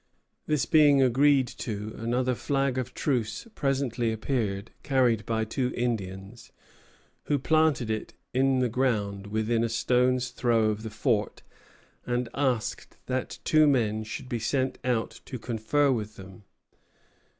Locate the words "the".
8.61-8.67, 10.81-10.89